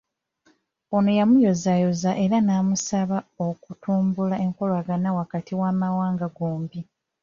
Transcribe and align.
Ono 0.95 1.09
yamuyozaayoza 1.19 2.11
era 2.23 2.37
n'amusaba 2.41 3.17
okutumbula 3.47 4.35
enkolagana 4.45 5.09
wakati 5.17 5.51
w'amawanga 5.59 6.27
gombi. 6.37 6.79